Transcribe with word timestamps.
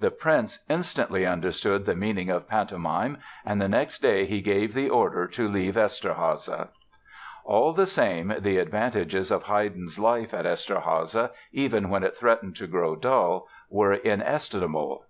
The 0.00 0.10
prince 0.10 0.64
instantly 0.68 1.24
understood 1.24 1.86
the 1.86 1.94
meaning 1.94 2.30
of 2.30 2.48
pantomime 2.48 3.18
and 3.46 3.60
the 3.60 3.68
next 3.68 4.02
day 4.02 4.26
he 4.26 4.40
gave 4.40 4.74
the 4.74 4.90
order 4.90 5.28
to 5.28 5.48
leave 5.48 5.74
Eszterháza." 5.76 6.70
All 7.44 7.72
the 7.72 7.86
same, 7.86 8.34
the 8.40 8.58
advantages 8.58 9.30
of 9.30 9.44
Haydn's 9.44 10.00
life 10.00 10.34
at 10.34 10.46
Eszterháza, 10.46 11.30
even 11.52 11.90
when 11.90 12.02
it 12.02 12.16
threatened 12.16 12.56
to 12.56 12.66
grow 12.66 12.96
dull, 12.96 13.46
were 13.70 13.92
inestimable. 13.94 15.04